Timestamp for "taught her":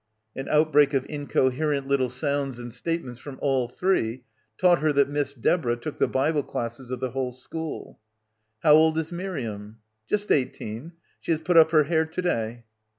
4.57-4.91